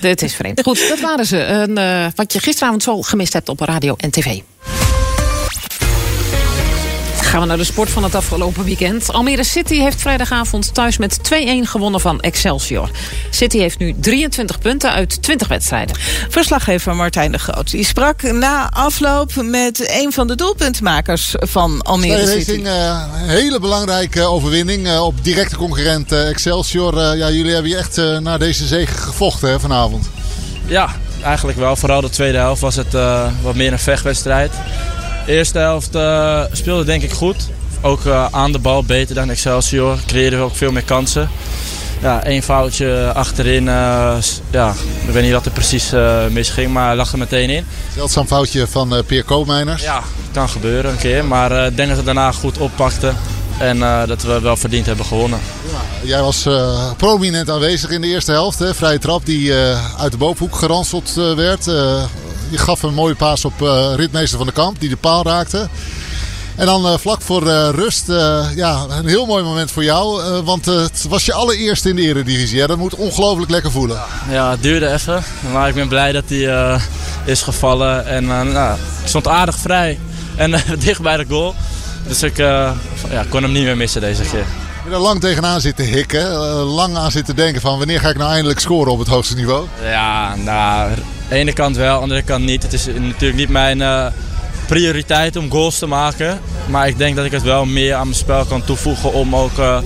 Dit 0.00 0.22
is 0.22 0.34
vreemd. 0.34 0.60
Goed, 0.62 0.88
dat 0.88 1.00
waren 1.00 1.26
ze. 1.26 1.44
Een, 1.44 1.78
uh, 1.78 2.06
wat 2.14 2.32
je 2.32 2.40
gisteravond 2.40 2.82
zo 2.82 3.02
gemist 3.02 3.32
hebt 3.32 3.48
op 3.48 3.60
radio 3.60 3.94
en 3.96 4.10
tv. 4.10 4.40
Gaan 7.32 7.40
we 7.40 7.46
naar 7.46 7.56
de 7.56 7.64
sport 7.64 7.90
van 7.90 8.04
het 8.04 8.14
afgelopen 8.14 8.64
weekend. 8.64 9.12
Almere 9.12 9.44
City 9.44 9.74
heeft 9.74 10.00
vrijdagavond 10.00 10.74
thuis 10.74 10.96
met 10.96 11.18
2-1 11.18 11.24
gewonnen 11.62 12.00
van 12.00 12.20
Excelsior. 12.20 12.90
City 13.30 13.58
heeft 13.58 13.78
nu 13.78 13.94
23 14.00 14.58
punten 14.58 14.92
uit 14.92 15.22
20 15.22 15.48
wedstrijden. 15.48 15.96
Verslaggever 16.28 16.96
Martijn 16.96 17.32
de 17.32 17.38
Groot 17.38 17.70
die 17.70 17.84
sprak 17.84 18.22
na 18.22 18.70
afloop 18.70 19.34
met 19.34 19.90
een 19.90 20.12
van 20.12 20.26
de 20.26 20.34
doelpuntenmakers 20.34 21.34
van 21.38 21.82
Almere 21.82 22.26
City. 22.26 22.34
Racing, 22.36 22.66
eh, 22.66 23.04
een 23.22 23.28
hele 23.28 23.60
belangrijke 23.60 24.22
overwinning 24.22 24.86
eh, 24.86 25.04
op 25.04 25.24
directe 25.24 25.56
concurrent 25.56 26.12
eh, 26.12 26.28
Excelsior. 26.28 27.16
Ja, 27.16 27.30
jullie 27.30 27.52
hebben 27.52 27.70
hier 27.70 27.78
echt 27.78 28.20
naar 28.20 28.38
deze 28.38 28.66
zege 28.66 28.94
gevochten 28.94 29.48
hè, 29.48 29.60
vanavond. 29.60 30.10
Ja, 30.66 30.88
eigenlijk 31.22 31.58
wel. 31.58 31.76
Vooral 31.76 32.00
de 32.00 32.10
tweede 32.10 32.38
helft 32.38 32.60
was 32.60 32.76
het 32.76 32.94
eh, 32.94 33.26
wat 33.42 33.54
meer 33.54 33.72
een 33.72 33.78
vechtwedstrijd. 33.78 34.52
De 35.26 35.32
eerste 35.32 35.58
helft 35.58 35.94
eh, 35.94 36.42
speelde 36.52 36.84
denk 36.84 37.02
ik 37.02 37.12
goed. 37.12 37.36
Ook 37.80 38.04
eh, 38.06 38.26
aan 38.30 38.52
de 38.52 38.58
bal 38.58 38.84
beter 38.84 39.14
dan 39.14 39.30
Excelsior. 39.30 39.98
Creëerden 40.06 40.38
we 40.38 40.44
ook 40.44 40.56
veel 40.56 40.72
meer 40.72 40.82
kansen. 40.84 41.28
Ja, 42.00 42.24
één 42.24 42.42
foutje 42.42 43.12
achterin. 43.14 43.70
s- 44.20 44.40
ja, 44.50 44.74
ik 45.06 45.12
weet 45.12 45.22
niet 45.22 45.32
wat 45.32 45.44
er 45.46 45.50
precies 45.52 45.92
misging, 46.30 46.72
maar 46.72 46.96
lag 46.96 47.12
er 47.12 47.18
meteen 47.18 47.50
in. 47.50 47.64
Zeldzaam 47.94 48.26
foutje 48.26 48.66
van 48.66 49.02
Peer 49.06 49.24
Koopmeiners. 49.24 49.82
Ja, 49.82 50.02
kan 50.32 50.48
gebeuren 50.48 50.90
een 50.90 50.96
keer. 50.98 51.24
Maar 51.24 51.66
ik 51.66 51.76
denk 51.76 51.88
dat 51.88 51.98
we 51.98 52.04
daarna 52.04 52.32
goed 52.32 52.58
oppakten. 52.58 53.16
En 53.58 53.78
dat 54.06 54.22
we 54.22 54.40
wel 54.40 54.56
verdiend 54.56 54.86
hebben 54.86 55.04
gewonnen. 55.06 55.38
Jij 56.02 56.20
was 56.22 56.46
prominent 56.96 57.50
aanwezig 57.50 57.90
in 57.90 58.00
de 58.00 58.06
eerste 58.06 58.32
helft. 58.32 58.58
Hè? 58.58 58.74
Vrije 58.74 58.98
trap 58.98 59.26
die 59.26 59.52
uit 59.98 60.12
de 60.12 60.18
bovenhoek 60.18 60.56
geranseld 60.56 61.12
werd. 61.36 61.66
Je 62.52 62.58
gaf 62.58 62.82
een 62.82 62.94
mooie 62.94 63.14
paas 63.14 63.44
op 63.44 63.62
eh, 63.62 63.92
ritmeester 63.96 64.38
van 64.38 64.46
de 64.46 64.52
kamp 64.52 64.80
die 64.80 64.88
de 64.88 64.96
paal 64.96 65.24
raakte. 65.24 65.68
En 66.56 66.66
dan 66.66 66.86
eh, 66.86 66.98
vlak 66.98 67.20
voor 67.20 67.48
eh, 67.48 67.68
rust, 67.74 68.06
ja, 68.54 68.86
een 68.88 69.06
heel 69.06 69.26
mooi 69.26 69.44
moment 69.44 69.70
voor 69.70 69.84
jou. 69.84 70.22
want 70.44 70.64
het 70.64 71.04
was 71.08 71.24
je 71.24 71.32
allereerste 71.32 71.88
in 71.88 71.96
de 71.96 72.02
eredivisie. 72.02 72.60
Hè? 72.60 72.66
Dat 72.66 72.78
moet 72.78 72.94
ongelooflijk 72.94 73.50
lekker 73.50 73.70
voelen. 73.70 74.00
Ja, 74.30 74.50
het 74.50 74.62
duurde 74.62 74.92
even. 74.92 75.22
Maar 75.52 75.68
ik 75.68 75.74
ben 75.74 75.88
blij 75.88 76.12
dat 76.12 76.24
hij 76.26 76.78
is 77.24 77.42
gevallen. 77.42 78.06
En 78.06 78.26
nou, 78.26 78.78
ik 79.02 79.08
stond 79.08 79.28
aardig 79.28 79.56
vrij. 79.56 79.98
En 80.36 80.50
dicht 80.84 81.02
bij 81.02 81.16
de 81.16 81.24
goal. 81.28 81.54
Dus 82.06 82.22
ik 82.22 82.36
ja, 82.36 82.74
kon 83.28 83.42
hem 83.42 83.52
niet 83.52 83.64
meer 83.64 83.76
missen 83.76 84.00
deze 84.00 84.22
keer. 84.22 84.44
Je 84.84 84.90
er 84.90 84.98
lang 84.98 85.20
tegenaan 85.20 85.60
zitten 85.60 85.84
hikken. 85.84 86.28
lang 86.62 86.96
aan 86.96 87.10
zitten 87.10 87.36
denken 87.36 87.60
van 87.60 87.78
wanneer 87.78 88.00
ga 88.00 88.08
ik 88.08 88.16
nou 88.16 88.30
eindelijk 88.32 88.60
scoren 88.60 88.92
op 88.92 88.98
het 88.98 89.08
hoogste 89.08 89.34
niveau. 89.34 89.66
Ja, 89.82 90.34
nou, 90.36 90.90
de 91.32 91.38
ene 91.38 91.52
kant 91.52 91.76
wel, 91.76 91.88
aan 91.88 91.96
de 91.96 92.02
andere 92.02 92.22
kant 92.22 92.44
niet. 92.44 92.62
Het 92.62 92.72
is 92.72 92.86
natuurlijk 92.86 93.34
niet 93.34 93.48
mijn 93.48 93.82
eh, 93.82 94.06
prioriteit 94.66 95.36
om 95.36 95.50
goals 95.50 95.78
te 95.78 95.86
maken. 95.86 96.40
Maar 96.68 96.88
ik 96.88 96.98
denk 96.98 97.16
dat 97.16 97.24
ik 97.24 97.30
het 97.30 97.42
wel 97.42 97.64
meer 97.64 97.94
aan 97.94 98.06
mijn 98.06 98.18
spel 98.18 98.44
kan 98.44 98.64
toevoegen 98.64 99.12
om 99.12 99.36
ook 99.36 99.58
eh, 99.58 99.78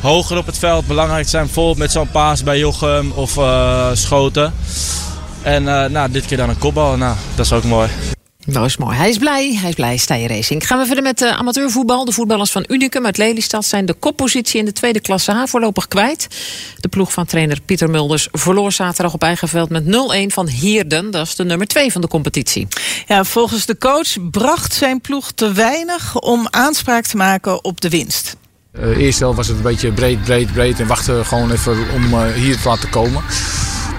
hoger 0.00 0.36
op 0.36 0.46
het 0.46 0.58
veld 0.58 0.86
belangrijk 0.86 1.24
te 1.24 1.30
zijn. 1.30 1.44
Bijvoorbeeld 1.44 1.78
met 1.78 1.92
zo'n 1.92 2.10
paas 2.10 2.42
bij 2.42 2.58
Jochem 2.58 3.10
of 3.10 3.36
eh, 3.36 3.88
schoten. 3.92 4.54
En 5.42 5.62
nou, 5.64 6.10
dit 6.10 6.26
keer 6.26 6.36
dan 6.36 6.48
een 6.48 6.58
kopbal. 6.58 6.96
Nou, 6.96 7.16
dat 7.34 7.44
is 7.44 7.52
ook 7.52 7.64
mooi. 7.64 7.88
Dat 8.50 8.64
is 8.64 8.76
mooi. 8.76 8.96
Hij 8.96 9.08
is 9.08 9.18
blij. 9.18 9.54
Hij 9.54 9.68
is 9.68 9.74
blij. 9.74 9.96
Stijn 9.96 10.26
Racing. 10.26 10.66
Gaan 10.66 10.78
we 10.78 10.86
verder 10.86 11.04
met 11.04 11.20
uh, 11.20 11.30
amateurvoetbal. 11.30 12.04
De 12.04 12.12
voetballers 12.12 12.50
van 12.50 12.64
Unicum 12.68 13.04
uit 13.04 13.16
Lelystad 13.16 13.64
zijn 13.64 13.86
de 13.86 13.92
koppositie 13.92 14.58
in 14.58 14.64
de 14.64 14.72
tweede 14.72 15.00
klasse 15.00 15.32
H 15.32 15.44
voorlopig 15.46 15.88
kwijt. 15.88 16.26
De 16.76 16.88
ploeg 16.88 17.12
van 17.12 17.26
trainer 17.26 17.60
Pieter 17.60 17.90
Mulders 17.90 18.28
verloor 18.32 18.72
zaterdag 18.72 19.14
op 19.14 19.22
eigen 19.22 19.48
veld 19.48 19.70
met 19.70 19.84
0-1 19.84 19.88
van 20.26 20.48
Hierden. 20.48 21.10
Dat 21.10 21.26
is 21.26 21.34
de 21.34 21.44
nummer 21.44 21.66
2 21.66 21.92
van 21.92 22.00
de 22.00 22.08
competitie. 22.08 22.68
Ja, 23.06 23.24
volgens 23.24 23.66
de 23.66 23.78
coach 23.78 24.30
bracht 24.30 24.74
zijn 24.74 25.00
ploeg 25.00 25.32
te 25.32 25.52
weinig 25.52 26.20
om 26.20 26.46
aanspraak 26.50 27.06
te 27.06 27.16
maken 27.16 27.64
op 27.64 27.80
de 27.80 27.88
winst. 27.88 28.36
Uh, 28.72 28.96
eerst 28.96 29.20
was 29.20 29.46
het 29.46 29.56
een 29.56 29.62
beetje 29.62 29.92
breed, 29.92 30.22
breed, 30.22 30.52
breed 30.52 30.80
en 30.80 30.86
wachten 30.86 31.26
gewoon 31.26 31.50
even 31.50 31.76
om 31.94 32.14
uh, 32.14 32.32
hier 32.32 32.60
te 32.60 32.68
laten 32.68 32.90
komen. 32.90 33.22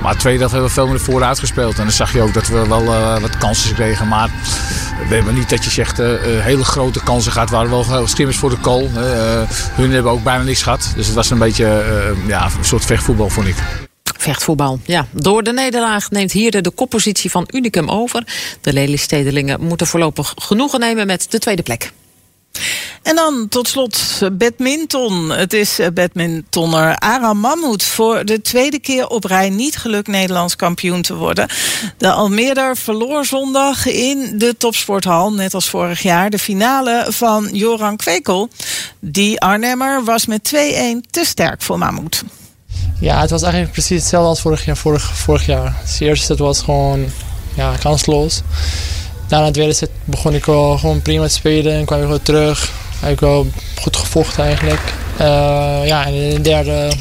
Maar 0.02 0.14
de 0.14 0.20
tweede 0.20 0.40
helft 0.40 0.54
hebben 0.54 0.70
we 0.70 0.76
veel 0.76 0.88
meer 0.88 1.00
vooruit 1.00 1.40
gespeeld. 1.40 1.78
En 1.78 1.84
dan 1.84 1.92
zag 1.92 2.14
je 2.14 2.22
ook 2.22 2.34
dat 2.34 2.48
we 2.48 2.68
wel 2.68 2.84
uh, 2.84 3.20
wat 3.20 3.38
kansen 3.38 3.76
kregen. 3.76 4.08
Maar 4.08 4.30
we 5.08 5.16
hebben 5.16 5.34
niet 5.34 5.50
dat 5.50 5.64
je 5.64 5.70
zegt 5.70 6.00
uh, 6.00 6.08
hele 6.22 6.64
grote 6.64 7.04
kansen 7.04 7.32
gaat. 7.32 7.50
waren 7.50 7.70
wel 7.70 8.08
schimmers 8.08 8.38
voor 8.38 8.50
de 8.50 8.58
kool. 8.58 8.90
hun 9.74 9.92
hebben 9.92 10.12
ook 10.12 10.24
bijna 10.24 10.44
niks 10.44 10.62
gehad. 10.62 10.92
Dus 10.96 11.06
het 11.06 11.16
was 11.16 11.30
een 11.30 11.38
beetje 11.38 11.84
ja, 12.28 12.44
een 12.44 12.66
soort 12.66 12.86
vechtvoetbal, 12.86 13.30
vond 13.30 13.48
ik. 13.48 13.56
Vechtvoetbal, 14.18 14.80
ja. 14.86 15.08
Door 15.12 15.44
de 15.44 15.54
nederlaag 15.54 16.12
neemt 16.12 16.32
hier 16.32 16.62
de 16.62 16.72
koppositie 16.72 17.32
van 17.32 17.48
Unicum 17.52 17.90
over. 17.90 18.24
De 18.62 18.74
Lelystedelingen 18.74 19.62
moeten 19.62 19.88
voorlopig 19.88 20.34
genoegen 20.38 20.80
nemen 20.80 21.08
met 21.08 21.26
de 21.30 21.40
tweede 21.40 21.62
plek. 21.62 21.92
En 23.04 23.16
dan 23.16 23.48
tot 23.50 23.68
slot 23.68 24.20
badminton. 24.34 25.30
Het 25.30 25.54
is 25.54 25.80
badmintonner 25.94 26.96
Aram 26.96 27.40
Mammoet 27.40 27.84
voor 27.84 28.26
de 28.26 28.42
tweede 28.42 28.80
keer 28.80 29.08
op 29.08 29.24
rij 29.24 29.50
niet 29.50 29.78
gelukt 29.78 30.08
Nederlands 30.08 30.56
kampioen 30.56 31.02
te 31.02 31.16
worden. 31.16 31.48
De 31.98 32.12
Almeerder 32.12 32.78
verloor 32.78 33.26
zondag 33.26 33.86
in 33.86 34.34
de 34.38 34.58
topsporthal, 34.58 35.34
net 35.34 35.54
als 35.54 35.70
vorig 35.70 36.02
jaar, 36.02 36.30
de 36.30 36.40
finale 36.40 37.06
van 37.10 37.50
Joran 37.52 37.98
Kwekel. 37.98 38.50
Die 39.00 39.40
Arnhemmer 39.40 40.04
was 40.04 40.26
met 40.26 40.52
2-1 40.56 40.58
te 41.10 41.26
sterk 41.26 41.62
voor 41.62 41.78
Mammoet. 41.78 42.24
Ja, 43.00 43.22
het 43.22 43.30
was 43.30 43.42
eigenlijk 43.42 43.74
precies 43.74 44.00
hetzelfde 44.00 44.30
als 44.30 44.42
vorig 44.42 44.66
jaar. 44.66 44.78
Vorig, 44.78 45.18
vorig 45.18 45.46
jaar. 45.46 45.76
Het 45.82 45.98
eerste 46.00 46.26
set 46.26 46.40
was 46.40 46.62
gewoon 46.62 47.06
ja, 47.56 47.76
kansloos. 47.80 48.42
Daarna 49.30 49.46
de 49.46 49.54
tweede 49.54 49.74
set 49.74 49.90
begon 50.04 50.34
ik 50.34 50.46
wel 50.46 50.78
gewoon 50.78 51.02
prima 51.02 51.24
te 51.24 51.34
spelen 51.34 51.74
en 51.74 51.86
kwam 51.86 52.02
ik 52.02 52.08
weer 52.08 52.22
terug. 52.22 52.72
Heb 53.00 53.12
ik 53.12 53.20
wel 53.20 53.48
goed 53.82 53.96
gevochten 53.96 54.44
eigenlijk. 54.44 54.94
Uh, 55.22 55.82
ja, 55.86 56.06
en 56.06 56.14
in 56.14 56.30
de 56.30 56.42
derde 56.42 56.92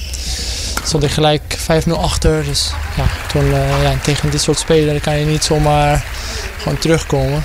stond 0.85 1.03
ik 1.03 1.11
gelijk 1.11 1.59
5-0 1.87 1.91
achter. 1.91 2.45
Dus 2.45 2.71
ja, 2.97 3.05
toen, 3.33 3.45
uh, 3.45 3.83
ja, 3.83 3.93
tegen 4.03 4.31
dit 4.31 4.41
soort 4.41 4.59
spelen 4.59 5.01
kan 5.01 5.19
je 5.19 5.27
niet 5.27 5.45
zomaar 5.45 6.05
gewoon 6.59 6.79
terugkomen. 6.79 7.45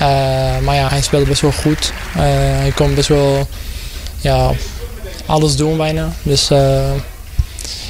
Uh, 0.00 0.58
maar 0.58 0.74
ja, 0.74 0.88
hij 0.88 1.02
speelde 1.02 1.26
best 1.26 1.40
wel 1.40 1.52
goed. 1.52 1.92
hij 2.12 2.72
kon 2.74 2.94
best 2.94 3.08
wel 3.08 3.48
ja, 4.20 4.50
alles 5.26 5.56
doen 5.56 5.76
bijna. 5.76 6.12
Dus 6.22 6.48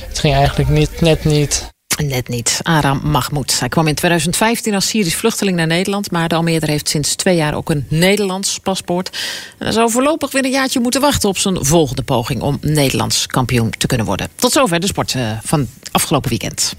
het 0.09 0.19
ging 0.19 0.35
eigenlijk 0.35 0.69
niet, 0.69 1.01
net 1.01 1.25
niet. 1.25 1.74
Net 2.03 2.29
niet. 2.29 2.61
Aram 2.63 3.01
Mahmoud. 3.05 3.59
Hij 3.59 3.69
kwam 3.69 3.87
in 3.87 3.95
2015 3.95 4.75
als 4.75 4.89
Syrisch 4.89 5.17
vluchteling 5.17 5.57
naar 5.57 5.67
Nederland. 5.67 6.11
Maar 6.11 6.29
de 6.29 6.35
Almeerder 6.35 6.69
heeft 6.69 6.89
sinds 6.89 7.15
twee 7.15 7.37
jaar 7.37 7.55
ook 7.55 7.71
een 7.71 7.87
Nederlands 7.89 8.59
paspoort. 8.59 9.09
En 9.59 9.65
hij 9.65 9.73
zou 9.73 9.91
voorlopig 9.91 10.33
weer 10.33 10.45
een 10.45 10.51
jaartje 10.51 10.81
moeten 10.81 11.01
wachten 11.01 11.29
op 11.29 11.39
zijn 11.39 11.65
volgende 11.65 12.03
poging 12.03 12.43
om 12.43 12.59
Nederlands 12.61 13.27
kampioen 13.27 13.71
te 13.71 13.87
kunnen 13.87 14.07
worden. 14.07 14.29
Tot 14.35 14.53
zover 14.53 14.81
de 14.81 14.87
sport 14.87 15.15
uh, 15.15 15.31
van 15.43 15.69
afgelopen 15.91 16.31
weekend. 16.31 16.75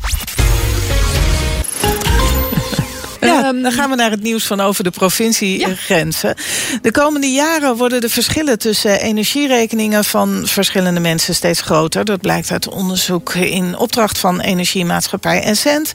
Ja, 3.27 3.53
dan 3.53 3.71
gaan 3.71 3.89
we 3.89 3.95
naar 3.95 4.11
het 4.11 4.21
nieuws 4.21 4.45
van 4.45 4.61
over 4.61 4.83
de 4.83 4.89
provinciegrenzen. 4.89 6.33
Ja. 6.37 6.79
De 6.81 6.91
komende 6.91 7.31
jaren 7.31 7.75
worden 7.75 8.01
de 8.01 8.09
verschillen 8.09 8.59
tussen 8.59 8.99
energierekeningen 8.99 10.03
van 10.03 10.41
verschillende 10.45 10.99
mensen 10.99 11.35
steeds 11.35 11.61
groter. 11.61 12.05
Dat 12.05 12.21
blijkt 12.21 12.51
uit 12.51 12.69
onderzoek 12.69 13.33
in 13.33 13.77
opdracht 13.77 14.17
van 14.17 14.39
Energiemaatschappij 14.39 15.43
Essent. 15.43 15.91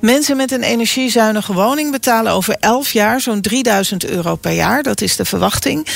Mensen 0.00 0.36
met 0.36 0.52
een 0.52 0.62
energiezuinige 0.62 1.52
woning 1.52 1.90
betalen 1.90 2.32
over 2.32 2.56
11 2.60 2.92
jaar 2.92 3.20
zo'n 3.20 3.40
3000 3.40 4.04
euro 4.04 4.36
per 4.36 4.52
jaar. 4.52 4.82
Dat 4.82 5.00
is 5.00 5.16
de 5.16 5.24
verwachting. 5.24 5.86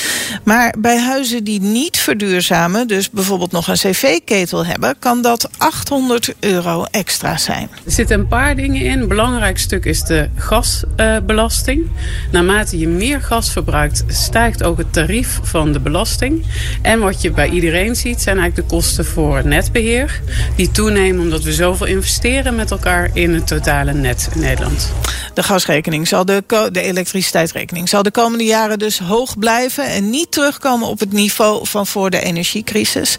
Maar 0.43 0.73
bij 0.77 0.99
huizen 0.99 1.43
die 1.43 1.61
niet 1.61 1.97
verduurzamen, 1.97 2.87
dus 2.87 3.09
bijvoorbeeld 3.09 3.51
nog 3.51 3.67
een 3.67 3.75
cv-ketel 3.75 4.65
hebben, 4.65 4.95
kan 4.99 5.21
dat 5.21 5.49
800 5.57 6.33
euro 6.39 6.85
extra 6.91 7.37
zijn. 7.37 7.69
Er 7.85 7.91
zitten 7.91 8.19
een 8.19 8.27
paar 8.27 8.55
dingen 8.55 8.81
in. 8.81 8.99
Een 8.99 9.07
belangrijk 9.07 9.57
stuk 9.57 9.85
is 9.85 10.03
de 10.03 10.29
gas 10.35 10.68
gasbelasting. 10.69 11.89
Naarmate 12.31 12.79
je 12.79 12.87
meer 12.87 13.21
gas 13.21 13.51
verbruikt, 13.51 14.03
stijgt 14.07 14.63
ook 14.63 14.77
het 14.77 14.93
tarief 14.93 15.39
van 15.43 15.71
de 15.71 15.79
belasting. 15.79 16.45
En 16.81 16.99
wat 16.99 17.21
je 17.21 17.31
bij 17.31 17.49
iedereen 17.49 17.95
ziet, 17.95 18.21
zijn 18.21 18.37
eigenlijk 18.37 18.69
de 18.69 18.75
kosten 18.75 19.05
voor 19.05 19.47
netbeheer. 19.47 20.21
Die 20.55 20.71
toenemen 20.71 21.21
omdat 21.21 21.43
we 21.43 21.53
zoveel 21.53 21.87
investeren 21.87 22.55
met 22.55 22.71
elkaar 22.71 23.09
in 23.13 23.33
het 23.33 23.47
totale 23.47 23.93
net 23.93 24.29
in 24.33 24.41
Nederland. 24.41 24.91
De 25.33 25.43
gasrekening 25.43 26.07
zal 26.07 26.25
de, 26.25 26.43
de 26.71 26.81
elektriciteitsrekening 26.81 27.89
zal 27.89 28.03
de 28.03 28.11
komende 28.11 28.43
jaren 28.43 28.79
dus 28.79 28.99
hoog 28.99 29.37
blijven 29.37 29.85
en 29.85 30.09
niet 30.09 30.31
terugkomen 30.31 30.87
op 30.87 30.99
het 30.99 31.11
niveau 31.11 31.67
van 31.67 31.87
voor 31.87 32.09
de 32.09 32.21
energiecrisis. 32.21 33.15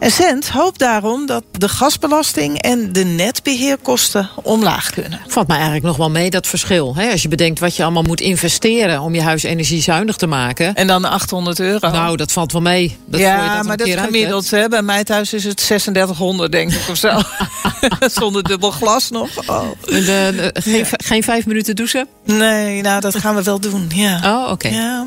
Essent 0.00 0.48
hoopt 0.48 0.78
daarom 0.78 1.26
dat 1.26 1.44
de 1.58 1.68
gasbelasting 1.68 2.58
en 2.58 2.92
de 2.92 3.04
netbeheerkosten 3.04 4.30
omlaag 4.42 4.90
kunnen. 4.90 5.20
Valt 5.26 5.46
mij 5.46 5.56
eigenlijk 5.56 5.86
nog 5.86 5.96
wel 5.96 6.10
mee 6.10 6.30
dat 6.30 6.46
verschil. 6.46 6.94
Hè? 6.96 7.10
Als 7.10 7.22
je 7.22 7.28
bedenkt 7.28 7.58
wat 7.58 7.76
je 7.76 7.82
allemaal 7.82 8.02
moet 8.02 8.20
investeren 8.20 9.00
om 9.00 9.14
je 9.14 9.22
huis 9.22 9.42
energiezuinig 9.42 10.16
te 10.16 10.26
maken. 10.26 10.74
En 10.74 10.86
dan 10.86 11.04
800 11.04 11.60
euro. 11.60 11.90
Nou, 11.90 12.16
dat 12.16 12.32
valt 12.32 12.52
wel 12.52 12.60
mee. 12.60 12.96
Dat 13.06 13.20
ja, 13.20 13.56
dat 13.56 13.66
maar 13.66 13.76
dat 13.76 13.86
is 13.86 13.94
gemiddeld. 13.94 14.50
Hè? 14.50 14.68
Bij 14.68 14.82
mij 14.82 15.04
thuis 15.04 15.32
is 15.32 15.44
het 15.44 15.56
3600 15.56 16.52
denk 16.52 16.72
ik 16.72 16.88
of 16.88 16.96
zo. 16.96 17.18
Zonder 18.20 18.42
dubbel 18.42 18.70
glas 18.70 19.10
nog. 19.10 19.48
Oh. 19.48 19.68
De, 19.84 19.92
de, 20.04 20.50
geen, 20.60 20.86
geen 20.90 21.22
vijf 21.22 21.46
minuten 21.46 21.76
douchen? 21.76 22.08
Nee, 22.24 22.82
nou 22.82 23.00
dat 23.00 23.16
gaan 23.16 23.34
we 23.34 23.42
wel 23.42 23.60
doen. 23.60 23.90
Ja. 23.94 24.20
Oh, 24.24 24.42
oké. 24.42 24.52
Okay. 24.52 24.72
Ja. 24.72 25.06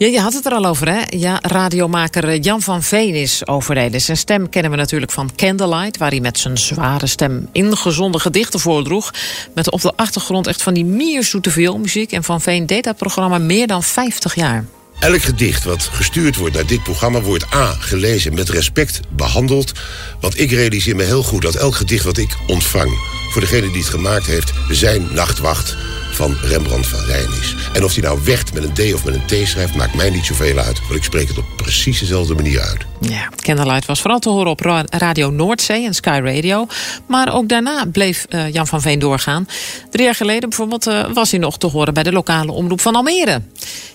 Ja, 0.00 0.06
je 0.06 0.20
had 0.20 0.32
het 0.32 0.46
er 0.46 0.52
al 0.52 0.66
over, 0.66 0.88
hè? 0.88 1.00
Ja, 1.08 1.38
radiomaker 1.42 2.28
eh, 2.28 2.42
Jan 2.42 2.62
van 2.62 2.82
Veen 2.82 3.14
is 3.14 3.46
overleden. 3.46 4.00
Zijn 4.00 4.16
stem 4.16 4.48
kennen 4.48 4.70
we 4.70 4.76
natuurlijk 4.76 5.12
van 5.12 5.30
Candlelight... 5.36 5.96
waar 5.96 6.10
hij 6.10 6.20
met 6.20 6.38
zijn 6.38 6.58
zware 6.58 7.06
stem 7.06 7.48
ingezonde 7.52 8.18
gedichten 8.18 8.60
voordroeg. 8.60 9.10
Met 9.54 9.70
op 9.70 9.80
de 9.80 9.92
achtergrond 9.96 10.46
echt 10.46 10.62
van 10.62 10.74
die 10.74 10.84
mierzoete 10.84 11.50
vioolmuziek. 11.50 12.12
En 12.12 12.24
Van 12.24 12.40
Veen 12.40 12.66
deed 12.66 12.84
dat 12.84 12.96
programma 12.96 13.38
meer 13.38 13.66
dan 13.66 13.82
50 13.82 14.34
jaar. 14.34 14.64
Elk 15.00 15.22
gedicht 15.22 15.64
wat 15.64 15.82
gestuurd 15.82 16.36
wordt 16.36 16.54
naar 16.54 16.66
dit 16.66 16.82
programma 16.82 17.20
wordt 17.20 17.54
A. 17.54 17.74
gelezen 17.78 18.34
met 18.34 18.48
respect 18.48 19.00
behandeld. 19.08 19.72
Want 20.20 20.40
ik 20.40 20.50
realiseer 20.50 20.96
me 20.96 21.02
heel 21.02 21.22
goed 21.22 21.42
dat 21.42 21.54
elk 21.54 21.74
gedicht 21.74 22.04
wat 22.04 22.18
ik 22.18 22.36
ontvang... 22.46 23.09
voor 23.30 23.40
degene 23.40 23.70
die 23.70 23.80
het 23.80 23.90
gemaakt 23.90 24.26
heeft, 24.26 24.52
zijn 24.68 25.08
nachtwacht 25.12 25.76
van 26.12 26.36
Rembrandt 26.42 26.86
van 26.86 27.00
Rijn 27.04 27.28
is. 27.40 27.54
En 27.72 27.84
of 27.84 27.92
hij 27.92 28.02
nou 28.02 28.18
Wecht 28.24 28.52
met 28.54 28.62
een 28.64 28.72
D 28.72 28.94
of 28.94 29.04
met 29.04 29.14
een 29.14 29.26
T 29.44 29.48
schrijft... 29.48 29.74
maakt 29.74 29.94
mij 29.94 30.10
niet 30.10 30.24
zoveel 30.26 30.58
uit, 30.58 30.80
want 30.80 30.94
ik 30.94 31.02
spreek 31.04 31.28
het 31.28 31.38
op 31.38 31.44
precies 31.56 31.98
dezelfde 31.98 32.34
manier 32.34 32.60
uit. 32.60 32.86
Ja, 33.00 33.28
Candlelight 33.36 33.86
was 33.86 34.00
vooral 34.00 34.18
te 34.18 34.28
horen 34.28 34.50
op 34.50 34.60
Ra- 34.60 34.84
Radio 34.90 35.30
Noordzee 35.30 35.84
en 35.86 35.94
Sky 35.94 36.20
Radio. 36.24 36.66
Maar 37.06 37.34
ook 37.34 37.48
daarna 37.48 37.84
bleef 37.92 38.26
eh, 38.28 38.52
Jan 38.52 38.66
van 38.66 38.80
Veen 38.80 38.98
doorgaan. 38.98 39.48
Drie 39.90 40.04
jaar 40.04 40.14
geleden 40.14 40.48
bijvoorbeeld 40.48 40.86
eh, 40.86 41.04
was 41.12 41.30
hij 41.30 41.40
nog 41.40 41.58
te 41.58 41.66
horen... 41.66 41.94
bij 41.94 42.02
de 42.02 42.12
lokale 42.12 42.52
omroep 42.52 42.80
van 42.80 42.94
Almere. 42.94 43.42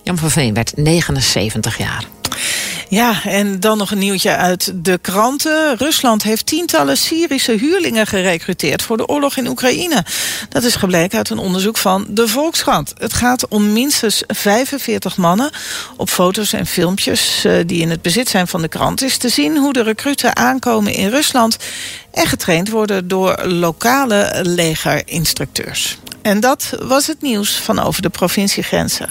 Jan 0.03 0.17
van 0.17 0.29
Veen 0.31 0.53
werd 0.53 0.77
79 0.77 1.77
jaar. 1.77 2.05
Ja, 2.95 3.23
en 3.23 3.59
dan 3.59 3.77
nog 3.77 3.91
een 3.91 3.97
nieuwtje 3.97 4.35
uit 4.35 4.71
de 4.75 4.97
kranten. 4.97 5.77
Rusland 5.77 6.23
heeft 6.23 6.45
tientallen 6.45 6.97
Syrische 6.97 7.51
huurlingen 7.51 8.07
gerekruteerd 8.07 8.81
voor 8.81 8.97
de 8.97 9.07
oorlog 9.07 9.37
in 9.37 9.47
Oekraïne. 9.47 10.05
Dat 10.49 10.63
is 10.63 10.75
gebleken 10.75 11.17
uit 11.17 11.29
een 11.29 11.37
onderzoek 11.37 11.77
van 11.77 12.05
de 12.09 12.27
Volkskrant. 12.27 12.93
Het 12.97 13.13
gaat 13.13 13.47
om 13.47 13.73
minstens 13.73 14.23
45 14.27 15.17
mannen. 15.17 15.49
Op 15.97 16.09
foto's 16.09 16.53
en 16.53 16.65
filmpjes 16.65 17.45
eh, 17.45 17.53
die 17.65 17.81
in 17.81 17.89
het 17.89 18.01
bezit 18.01 18.29
zijn 18.29 18.47
van 18.47 18.61
de 18.61 18.67
krant 18.67 19.01
is 19.01 19.17
te 19.17 19.29
zien 19.29 19.57
hoe 19.57 19.73
de 19.73 19.83
recruten 19.83 20.35
aankomen 20.35 20.93
in 20.93 21.09
Rusland 21.09 21.57
en 22.11 22.27
getraind 22.27 22.69
worden 22.69 23.07
door 23.07 23.45
lokale 23.45 24.39
legerinstructeurs. 24.43 25.97
En 26.21 26.39
dat 26.39 26.69
was 26.79 27.07
het 27.07 27.21
nieuws 27.21 27.55
van 27.55 27.79
over 27.79 28.01
de 28.01 28.09
provinciegrenzen. 28.09 29.09